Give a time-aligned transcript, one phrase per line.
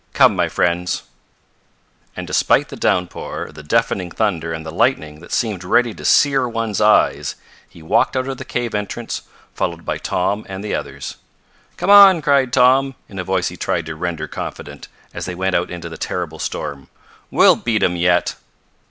[0.13, 1.03] Come my friends."
[2.17, 6.49] And despite the downpour, the deafening thunder and the lightning that seemed ready to sear
[6.49, 7.35] one's eyes,
[7.69, 9.21] he walked out of the cave entrance,
[9.53, 11.17] followed by Tom and the others.
[11.77, 15.53] "Come on!" cried Tom, in a voice he tried to render confident, as they went
[15.55, 16.89] out into the terrible storm.
[17.29, 18.33] "We'll beat 'em yet!"